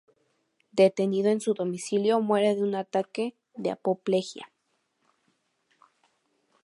Detenido 0.71 1.29
en 1.29 1.41
su 1.41 1.53
domicilio, 1.53 2.19
muere 2.21 2.55
de 2.55 2.63
un 2.63 2.73
ataque 2.73 3.35
de 3.55 3.69
apoplejía. 3.69 4.51